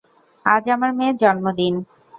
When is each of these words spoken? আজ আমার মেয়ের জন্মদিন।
আজ 0.45 0.63
আমার 0.75 0.91
মেয়ের 0.97 1.15
জন্মদিন। 1.21 1.75